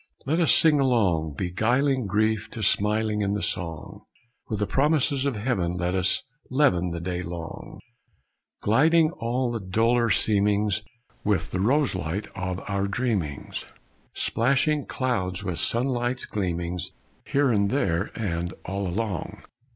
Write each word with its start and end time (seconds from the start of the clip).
Let 0.25 0.39
us 0.39 0.51
sing 0.51 0.79
along, 0.79 1.35
beguiling 1.37 2.07
Grief 2.07 2.49
to 2.53 2.63
smiling 2.63 3.21
In 3.21 3.35
the 3.35 3.43
song. 3.43 4.01
With 4.49 4.57
the 4.57 4.65
promises 4.65 5.27
of 5.27 5.35
heaven 5.35 5.77
Let 5.77 5.93
us 5.93 6.23
leaven 6.49 6.89
The 6.89 6.99
day 6.99 7.21
long, 7.21 7.77
Gilding 8.63 9.11
all 9.19 9.51
the 9.51 9.59
duller 9.59 10.09
seemings 10.09 10.81
With 11.23 11.51
the 11.51 11.59
roselight 11.59 12.25
of 12.33 12.59
our 12.67 12.87
dreamings, 12.87 13.65
Splashing 14.15 14.85
clouds 14.85 15.43
with 15.43 15.59
sunlight's 15.59 16.25
gleamings, 16.25 16.93
Here 17.27 17.51
and 17.51 17.69
there 17.69 18.09
and 18.15 18.55
all 18.65 18.87
along. 18.87 19.43